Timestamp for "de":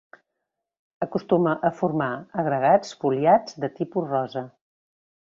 3.65-3.69